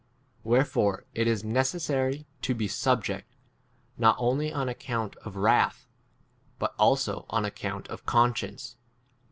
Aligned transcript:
Wherefore 0.43 1.05
it 1.13 1.27
is 1.27 1.43
neces 1.43 1.81
sary 1.81 2.25
to 2.41 2.55
be 2.55 2.67
subject, 2.67 3.35
not 3.99 4.15
only 4.17 4.51
on 4.51 4.67
account 4.67 5.15
of 5.17 5.35
wrath, 5.35 5.87
but 6.57 6.73
also 6.79 7.27
on 7.29 7.45
ac 7.45 7.51
6 7.51 7.61
count 7.61 7.87
of 7.89 8.07
conscience. 8.07 8.77